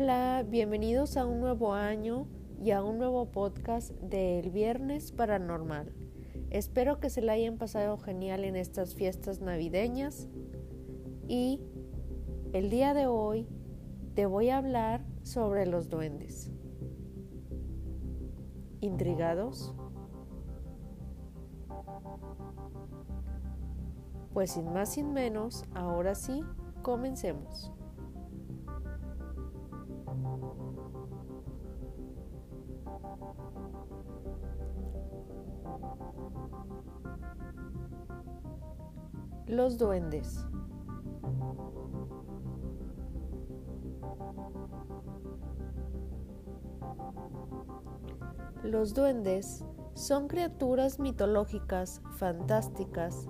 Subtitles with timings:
[0.00, 2.28] Hola, bienvenidos a un nuevo año
[2.62, 5.92] y a un nuevo podcast del Viernes Paranormal.
[6.50, 10.28] Espero que se la hayan pasado genial en estas fiestas navideñas
[11.26, 11.60] y
[12.52, 13.48] el día de hoy
[14.14, 16.52] te voy a hablar sobre los duendes.
[18.80, 19.74] ¿Intrigados?
[24.32, 26.44] Pues sin más sin menos, ahora sí,
[26.82, 27.72] comencemos.
[39.46, 40.44] Los duendes.
[48.62, 53.26] Los duendes son criaturas mitológicas fantásticas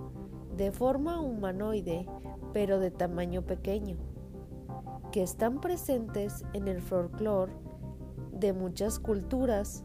[0.57, 2.05] de forma humanoide
[2.53, 3.97] pero de tamaño pequeño,
[5.11, 7.53] que están presentes en el folclore
[8.31, 9.83] de muchas culturas,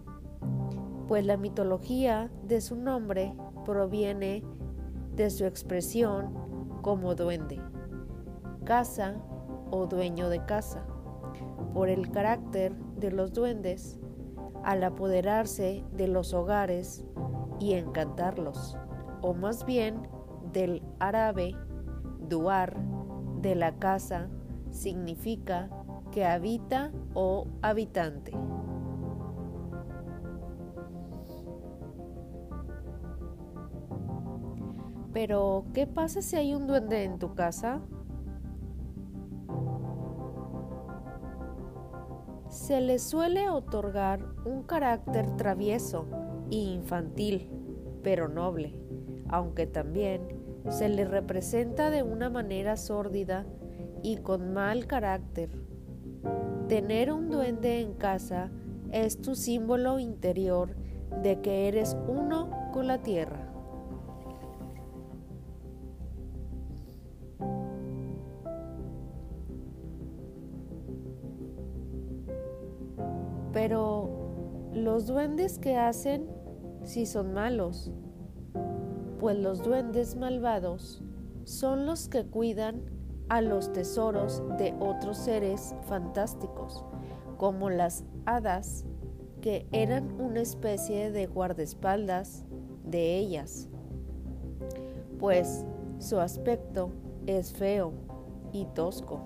[1.09, 4.43] pues la mitología de su nombre proviene
[5.15, 6.35] de su expresión
[6.83, 7.61] como duende,
[8.65, 9.17] casa
[9.71, 10.87] o dueño de casa,
[11.73, 13.99] por el carácter de los duendes
[14.65, 17.05] al apoderarse de los hogares
[17.61, 18.77] y encantarlos,
[19.21, 20.09] o más bien
[20.53, 21.55] del árabe
[22.29, 22.77] duar
[23.41, 24.29] de la casa
[24.71, 25.69] significa
[26.11, 28.33] que habita o habitante.
[35.15, 37.81] Pero, ¿qué pasa si hay un duende en tu casa?
[42.48, 46.07] Se le suele otorgar un carácter travieso
[46.51, 47.48] e infantil,
[48.02, 48.75] pero noble,
[49.29, 50.20] aunque también
[50.69, 53.46] se le representa de una manera sórdida
[54.02, 55.51] y con mal carácter.
[56.67, 58.51] Tener un duende en casa
[58.91, 60.75] es tu símbolo interior
[61.23, 63.33] de que eres uno con la tierra.
[73.67, 74.11] Pero
[74.75, 76.29] los duendes que hacen
[76.83, 77.91] si son malos,
[79.19, 81.02] pues los duendes malvados
[81.45, 82.83] son los que cuidan
[83.30, 86.85] a los tesoros de otros seres fantásticos,
[87.39, 88.85] como las hadas,
[89.41, 92.45] que eran una especie de guardaespaldas
[92.85, 93.70] de ellas,
[95.19, 95.64] pues
[96.01, 96.91] su aspecto
[97.27, 97.95] es feo
[98.52, 99.23] y tosco,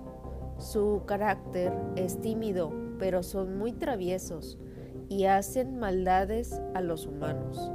[0.59, 4.59] su carácter es tímido pero son muy traviesos
[5.07, 7.71] y hacen maldades a los humanos.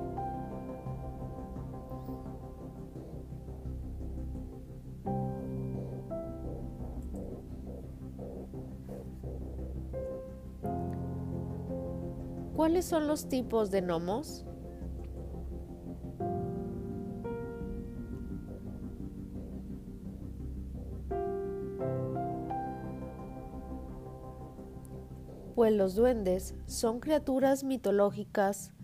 [12.55, 14.47] ¿Cuáles son los tipos de gnomos?
[25.65, 28.75] Pues los duendes son criaturas mitológicas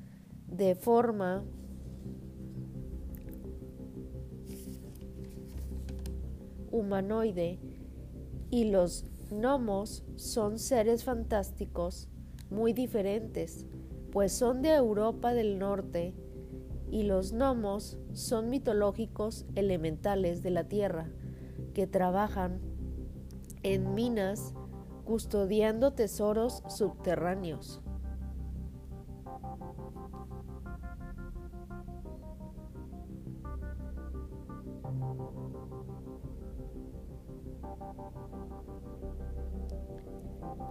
[0.47, 1.45] de forma
[6.71, 7.59] humanoide
[8.49, 12.09] y los gnomos son seres fantásticos
[12.49, 13.67] muy diferentes,
[14.11, 16.15] pues son de Europa del Norte
[16.91, 21.11] y los gnomos son mitológicos elementales de la Tierra
[21.75, 22.63] que trabajan
[23.63, 24.55] en minas
[25.11, 27.83] custodiando tesoros subterráneos.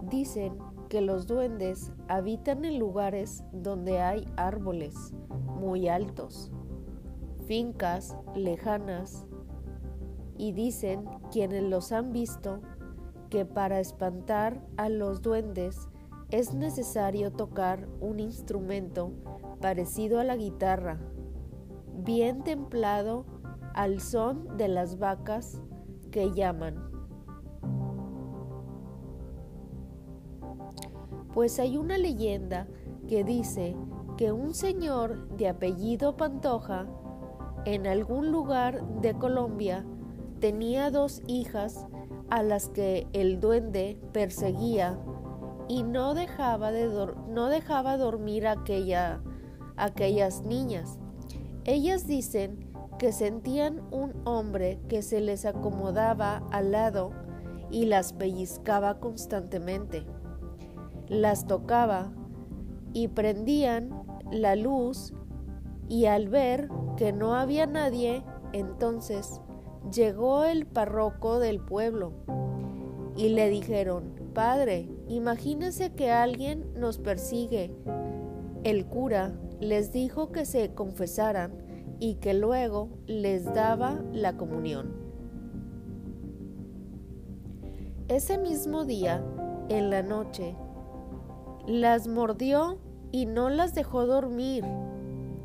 [0.08, 0.56] Dicen
[0.88, 6.50] que los duendes habitan en lugares donde hay árboles muy altos,
[7.46, 9.26] fincas lejanas,
[10.38, 12.62] y dicen quienes los han visto
[13.30, 15.88] que para espantar a los duendes
[16.30, 19.12] es necesario tocar un instrumento
[19.60, 20.98] parecido a la guitarra,
[21.94, 23.24] bien templado
[23.74, 25.62] al son de las vacas
[26.10, 26.90] que llaman.
[31.32, 32.66] Pues hay una leyenda
[33.08, 33.76] que dice
[34.16, 36.86] que un señor de apellido Pantoja
[37.64, 39.84] en algún lugar de Colombia
[40.40, 41.86] tenía dos hijas
[42.30, 44.98] a las que el duende perseguía
[45.68, 46.88] y no dejaba, de
[47.28, 49.20] no dejaba dormir aquella,
[49.76, 50.98] aquellas niñas.
[51.64, 57.12] Ellas dicen que sentían un hombre que se les acomodaba al lado
[57.70, 60.04] y las pellizcaba constantemente.
[61.08, 62.12] Las tocaba
[62.92, 63.90] y prendían
[64.30, 65.12] la luz
[65.88, 69.40] y al ver que no había nadie, entonces
[69.92, 72.12] llegó el párroco del pueblo
[73.16, 77.74] y le dijeron, Padre, imagínese que alguien nos persigue.
[78.62, 81.52] El cura les dijo que se confesaran
[81.98, 84.92] y que luego les daba la comunión.
[88.08, 89.22] Ese mismo día,
[89.68, 90.56] en la noche,
[91.66, 92.78] las mordió
[93.12, 94.64] y no las dejó dormir,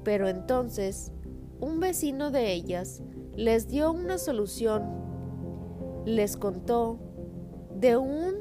[0.03, 1.11] pero entonces
[1.59, 3.01] un vecino de ellas
[3.35, 4.83] les dio una solución.
[6.05, 6.99] Les contó
[7.75, 8.35] de un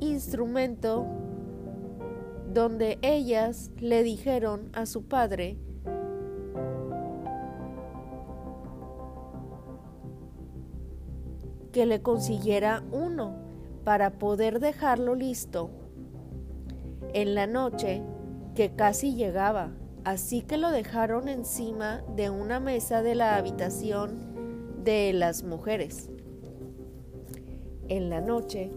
[0.00, 1.06] instrumento
[2.52, 5.58] donde ellas le dijeron a su padre
[11.72, 13.36] que le consiguiera uno
[13.84, 15.70] para poder dejarlo listo
[17.14, 18.02] en la noche
[18.54, 19.70] que casi llegaba,
[20.04, 26.08] así que lo dejaron encima de una mesa de la habitación de las mujeres.
[27.88, 28.70] En la noche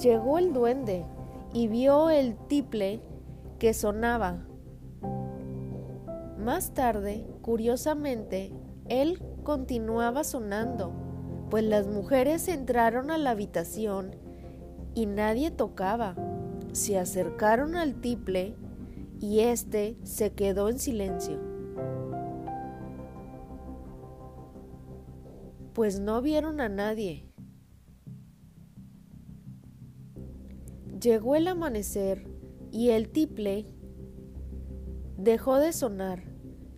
[0.00, 1.04] llegó el duende
[1.52, 3.00] y vio el tiple
[3.58, 4.46] que sonaba.
[6.38, 8.52] Más tarde, curiosamente,
[8.88, 11.06] él continuaba sonando
[11.50, 14.16] pues las mujeres entraron a la habitación
[14.94, 16.16] y nadie tocaba.
[16.72, 18.56] Se acercaron al tiple
[19.20, 21.40] y éste se quedó en silencio.
[25.72, 27.30] Pues no vieron a nadie.
[31.00, 32.26] Llegó el amanecer
[32.72, 33.66] y el tiple
[35.18, 36.22] dejó de sonar.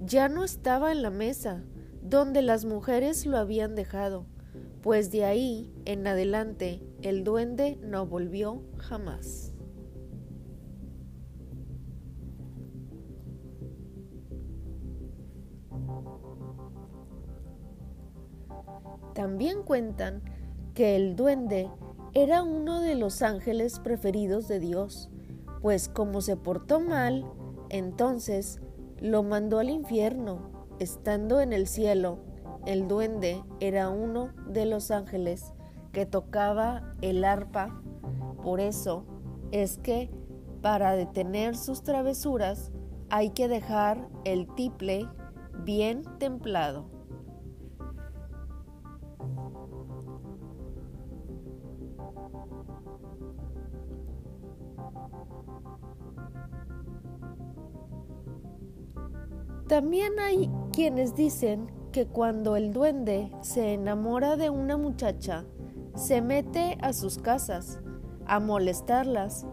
[0.00, 1.64] Ya no estaba en la mesa
[2.02, 4.26] donde las mujeres lo habían dejado
[4.82, 9.52] pues de ahí en adelante el duende no volvió jamás.
[19.68, 20.22] Cuentan
[20.72, 21.70] que el duende
[22.14, 25.10] era uno de los ángeles preferidos de Dios,
[25.60, 27.30] pues como se portó mal,
[27.68, 28.60] entonces
[28.98, 32.18] lo mandó al infierno, estando en el cielo
[32.66, 35.54] el duende era uno de los ángeles
[35.92, 37.80] que tocaba el arpa.
[38.42, 39.06] Por eso
[39.52, 40.10] es que
[40.60, 42.72] para detener sus travesuras
[43.10, 45.08] hay que dejar el tiple
[45.64, 46.97] bien templado.
[59.88, 65.46] También hay quienes dicen que cuando el duende se enamora de una muchacha,
[65.94, 67.80] se mete a sus casas
[68.26, 69.46] a molestarlas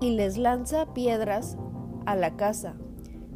[0.00, 1.58] y les lanza piedras
[2.06, 2.76] a la casa.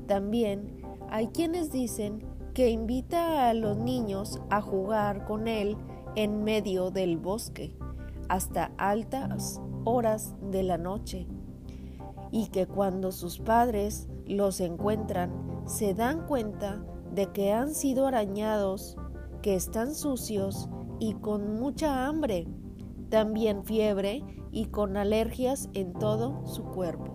[0.06, 5.76] También hay quienes dicen que invita a los niños a jugar con él
[6.16, 7.76] en medio del bosque
[8.30, 11.26] hasta altas horas de la noche
[12.30, 18.96] y que cuando sus padres los encuentran se dan cuenta de que han sido arañados,
[19.40, 22.48] que están sucios y con mucha hambre,
[23.08, 27.09] también fiebre y con alergias en todo su cuerpo.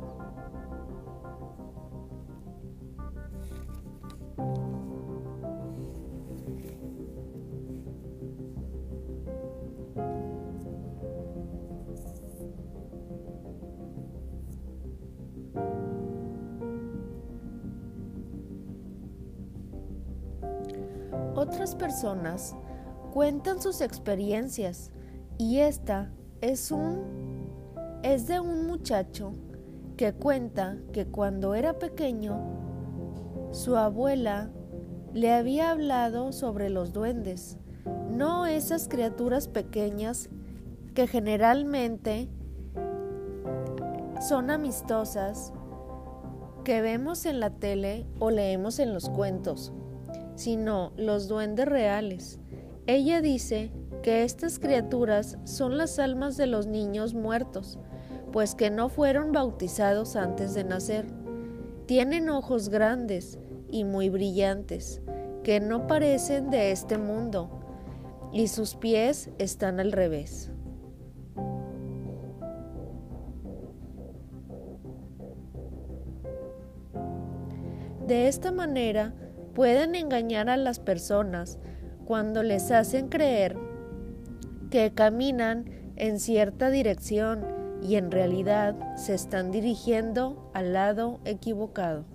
[21.47, 22.55] Otras personas
[23.13, 24.91] cuentan sus experiencias
[25.37, 26.11] y esta
[26.41, 26.73] es
[28.01, 29.33] es de un muchacho
[29.95, 32.39] que cuenta que cuando era pequeño
[33.51, 34.49] su abuela
[35.13, 37.57] le había hablado sobre los duendes,
[38.09, 40.29] no esas criaturas pequeñas
[40.95, 42.27] que generalmente
[44.19, 45.53] son amistosas
[46.63, 49.71] que vemos en la tele o leemos en los cuentos
[50.35, 52.39] sino los duendes reales.
[52.87, 53.71] Ella dice
[54.03, 57.79] que estas criaturas son las almas de los niños muertos,
[58.31, 61.07] pues que no fueron bautizados antes de nacer.
[61.87, 63.39] Tienen ojos grandes
[63.69, 65.01] y muy brillantes,
[65.43, 67.49] que no parecen de este mundo,
[68.31, 70.51] y sus pies están al revés.
[78.05, 79.15] De esta manera,
[79.55, 81.57] pueden engañar a las personas
[82.05, 83.57] cuando les hacen creer
[84.69, 87.43] que caminan en cierta dirección
[87.81, 92.14] y en realidad se están dirigiendo al lado equivocado.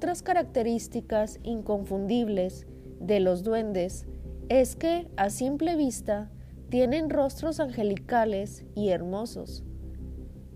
[0.00, 2.66] Otras características inconfundibles
[3.00, 4.06] de los duendes
[4.48, 6.30] es que a simple vista
[6.70, 9.62] tienen rostros angelicales y hermosos,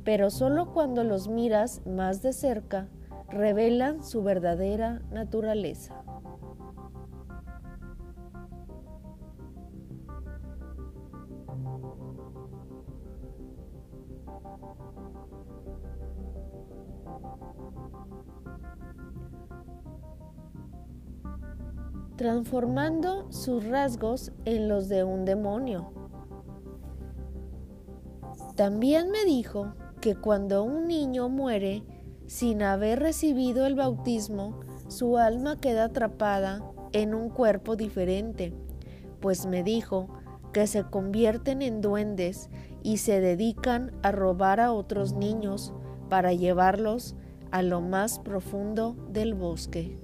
[0.03, 2.89] pero solo cuando los miras más de cerca
[3.29, 6.05] revelan su verdadera naturaleza.
[22.17, 25.93] Transformando sus rasgos en los de un demonio.
[28.57, 31.83] También me dijo que cuando un niño muere
[32.27, 38.55] sin haber recibido el bautismo, su alma queda atrapada en un cuerpo diferente,
[39.21, 40.09] pues me dijo
[40.53, 42.49] que se convierten en duendes
[42.83, 45.73] y se dedican a robar a otros niños
[46.09, 47.17] para llevarlos
[47.51, 50.04] a lo más profundo del bosque.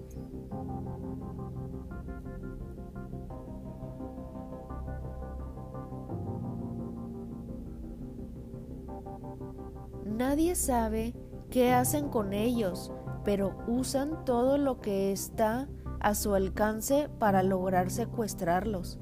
[10.55, 11.15] Sabe
[11.49, 12.93] qué hacen con ellos,
[13.25, 15.69] pero usan todo lo que está
[16.01, 18.99] a su alcance para lograr secuestrarlos.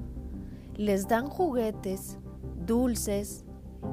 [0.75, 2.19] Les dan juguetes,
[2.65, 3.45] dulces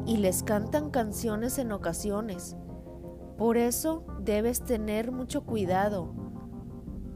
[0.04, 2.56] y les cantan canciones en ocasiones.
[3.38, 6.12] Por eso debes tener mucho cuidado.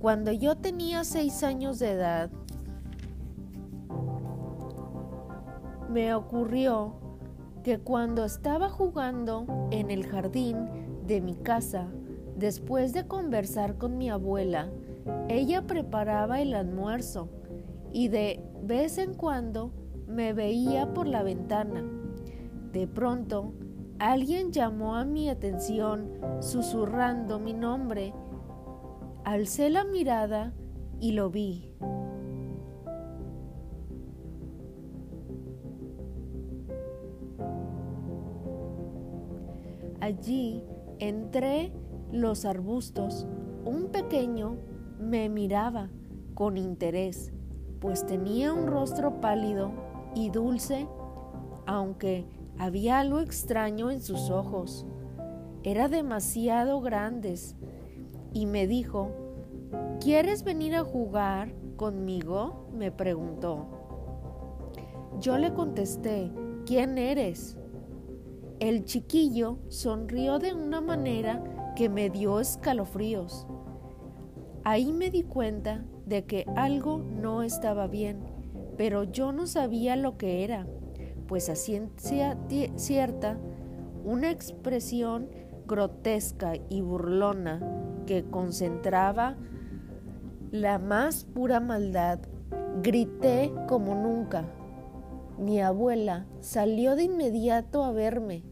[0.00, 2.30] Cuando yo tenía seis años de edad,
[5.90, 7.09] me ocurrió
[7.62, 10.56] que cuando estaba jugando en el jardín
[11.06, 11.88] de mi casa,
[12.36, 14.70] después de conversar con mi abuela,
[15.28, 17.28] ella preparaba el almuerzo
[17.92, 19.72] y de vez en cuando
[20.06, 21.84] me veía por la ventana.
[22.72, 23.52] De pronto,
[23.98, 28.14] alguien llamó a mi atención susurrando mi nombre.
[29.24, 30.54] Alcé la mirada
[31.00, 31.69] y lo vi.
[40.10, 40.64] Allí,
[40.98, 41.72] entre
[42.10, 43.28] los arbustos,
[43.64, 44.56] un pequeño
[44.98, 45.88] me miraba
[46.34, 47.32] con interés,
[47.78, 49.70] pues tenía un rostro pálido
[50.16, 50.88] y dulce,
[51.64, 52.26] aunque
[52.58, 54.84] había algo extraño en sus ojos.
[55.62, 57.54] Era demasiado grandes
[58.32, 59.12] y me dijo,
[60.00, 62.68] ¿quieres venir a jugar conmigo?
[62.74, 63.68] me preguntó.
[65.20, 66.32] Yo le contesté,
[66.66, 67.59] ¿quién eres?
[68.60, 71.42] El chiquillo sonrió de una manera
[71.74, 73.46] que me dio escalofríos.
[74.64, 78.18] Ahí me di cuenta de que algo no estaba bien,
[78.76, 80.66] pero yo no sabía lo que era,
[81.26, 82.36] pues a ciencia
[82.76, 83.38] cierta,
[84.04, 85.30] una expresión
[85.66, 87.62] grotesca y burlona
[88.04, 89.38] que concentraba
[90.50, 92.18] la más pura maldad.
[92.82, 94.44] Grité como nunca.
[95.38, 98.49] Mi abuela salió de inmediato a verme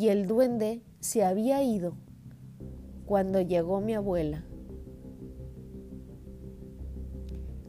[0.00, 1.92] y el duende se había ido
[3.04, 4.46] cuando llegó mi abuela.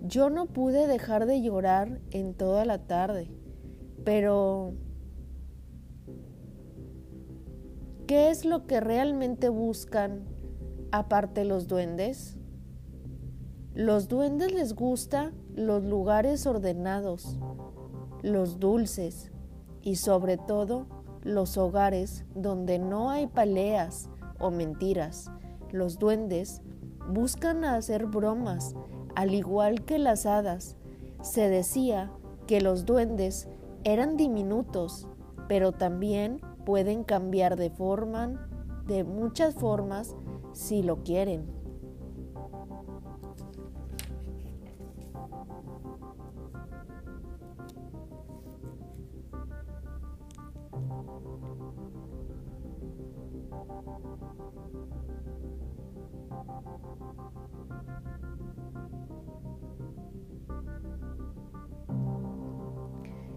[0.02, 3.30] Yo no pude dejar de llorar en toda la tarde,
[4.06, 4.76] pero
[8.08, 10.24] ¿qué es lo que realmente buscan
[10.94, 12.38] aparte los duendes?
[13.74, 17.38] Los duendes les gusta los lugares ordenados,
[18.22, 19.34] los dulces
[19.82, 24.10] y sobre todo los hogares donde no hay peleas
[24.40, 25.32] o mentiras.
[25.72, 26.62] Los duendes
[27.08, 28.76] buscan hacer bromas,
[29.16, 30.78] al igual que las hadas.
[31.22, 32.12] Se decía
[32.48, 33.48] que los duendes
[33.84, 35.08] eran diminutos,
[35.48, 38.48] pero también pueden cambiar de forma,
[38.88, 40.16] de muchas formas,
[40.54, 41.61] si lo quieren.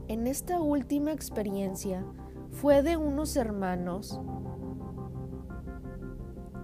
[0.09, 2.05] En esta última experiencia
[2.51, 4.21] fue de unos hermanos,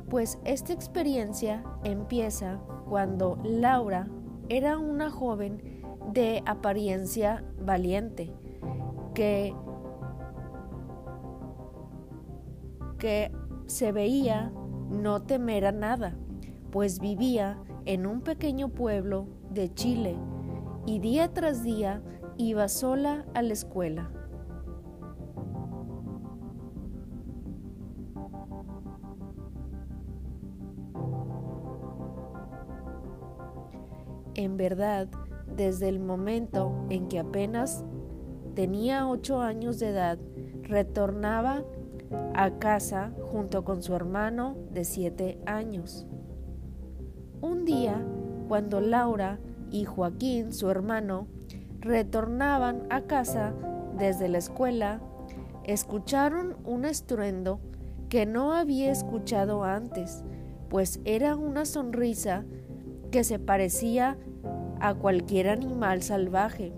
[0.09, 4.09] pues esta experiencia empieza cuando Laura
[4.49, 5.83] era una joven
[6.13, 8.33] de apariencia valiente,
[9.15, 9.55] que
[12.99, 13.33] que
[13.71, 14.53] se veía
[14.91, 16.17] no temer a nada,
[16.73, 20.17] pues vivía en un pequeño pueblo de Chile
[20.87, 22.03] y día tras día
[22.37, 24.11] iba sola a la escuela.
[34.35, 35.07] En verdad,
[35.57, 37.85] desde el momento en que apenas
[38.55, 40.19] tenía ocho años de edad,
[40.63, 41.63] retornaba
[42.35, 46.07] a casa junto con su hermano de siete años.
[47.41, 48.05] Un día,
[48.49, 49.39] cuando Laura
[49.71, 51.29] y Joaquín, su hermano,
[51.81, 53.55] retornaban a casa
[53.97, 55.01] desde la escuela,
[55.65, 57.61] escucharon un estruendo
[58.09, 60.25] que no había escuchado antes,
[60.69, 62.45] pues era una sonrisa
[63.11, 64.19] que se parecía
[64.81, 66.73] a cualquier animal salvaje.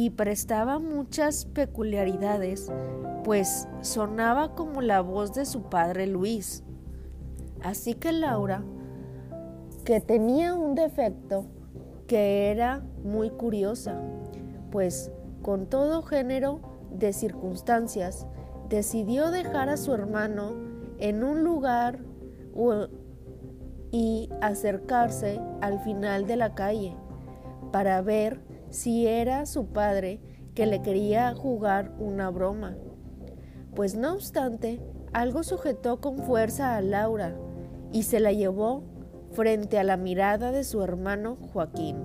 [0.00, 2.70] Y prestaba muchas peculiaridades,
[3.24, 6.62] pues sonaba como la voz de su padre Luis.
[7.64, 8.62] Así que Laura,
[9.84, 11.46] que tenía un defecto,
[12.06, 14.00] que era muy curiosa,
[14.70, 15.10] pues
[15.42, 16.60] con todo género
[16.92, 18.28] de circunstancias,
[18.68, 20.52] decidió dejar a su hermano
[21.00, 21.98] en un lugar
[23.90, 26.96] y acercarse al final de la calle
[27.72, 30.20] para ver si era su padre
[30.54, 32.76] que le quería jugar una broma.
[33.74, 34.80] Pues no obstante,
[35.12, 37.36] algo sujetó con fuerza a Laura
[37.92, 38.82] y se la llevó
[39.32, 41.96] frente a la mirada de su hermano Joaquín.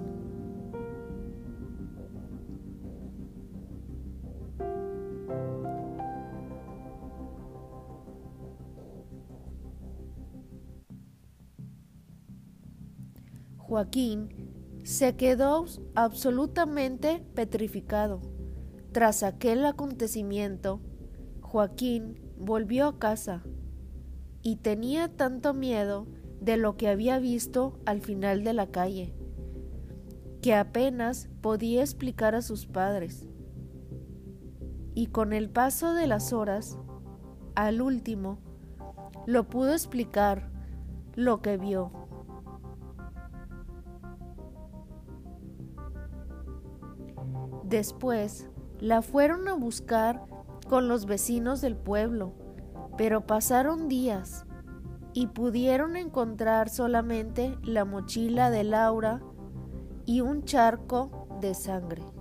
[13.57, 14.42] Joaquín
[14.83, 15.65] se quedó
[15.95, 18.21] absolutamente petrificado.
[18.91, 20.81] Tras aquel acontecimiento,
[21.41, 23.43] Joaquín volvió a casa
[24.41, 26.07] y tenía tanto miedo
[26.39, 29.15] de lo que había visto al final de la calle
[30.43, 33.25] que apenas podía explicar a sus padres.
[34.93, 36.77] Y con el paso de las horas,
[37.55, 38.39] al último,
[39.25, 40.51] lo pudo explicar
[41.15, 42.02] lo que vio.
[47.73, 48.47] Después
[48.79, 50.21] la fueron a buscar
[50.69, 52.35] con los vecinos del pueblo,
[52.99, 54.45] pero pasaron días
[55.11, 59.23] y pudieron encontrar solamente la mochila de Laura
[60.05, 62.12] y un charco de sangre.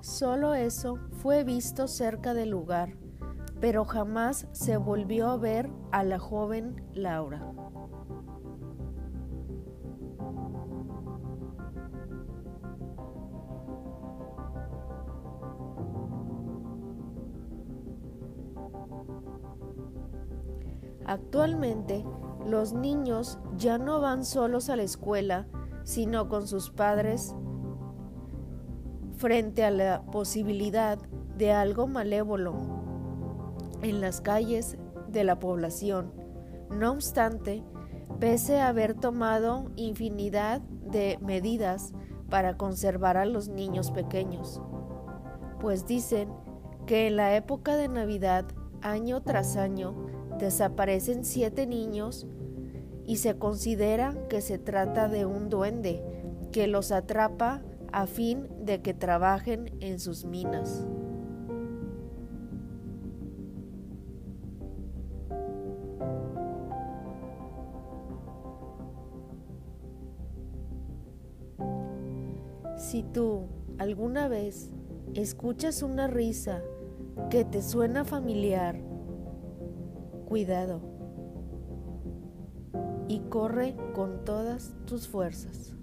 [0.00, 2.96] Solo eso fue visto cerca del lugar,
[3.60, 7.42] pero jamás se volvió a ver a la joven Laura.
[21.04, 22.04] Actualmente,
[22.46, 25.46] los niños ya no van solos a la escuela,
[25.82, 27.34] sino con sus padres
[29.18, 30.98] frente a la posibilidad
[31.36, 32.54] de algo malévolo
[33.82, 34.78] en las calles
[35.08, 36.12] de la población.
[36.70, 37.62] No obstante,
[38.20, 41.92] pese a haber tomado infinidad de medidas
[42.30, 44.60] para conservar a los niños pequeños,
[45.60, 46.28] pues dicen
[46.86, 48.46] que en la época de Navidad,
[48.82, 49.94] año tras año,
[50.38, 52.26] desaparecen siete niños
[53.04, 56.02] y se considera que se trata de un duende
[56.52, 60.86] que los atrapa a fin de que trabajen en sus minas.
[72.76, 73.48] Si tú
[73.78, 74.70] alguna vez
[75.14, 76.62] escuchas una risa
[77.28, 78.80] que te suena familiar,
[80.26, 80.80] cuidado
[83.08, 85.77] y corre con todas tus fuerzas.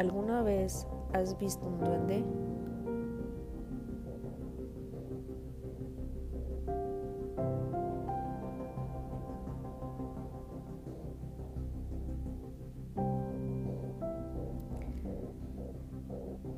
[0.00, 2.24] Alguna vez has visto un duende?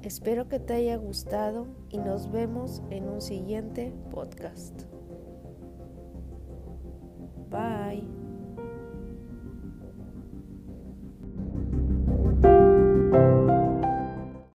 [0.03, 4.92] Espero que te haya gustado y nos vemos en un siguiente podcast.